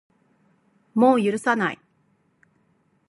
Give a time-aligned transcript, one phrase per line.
[0.95, 1.79] もう許さない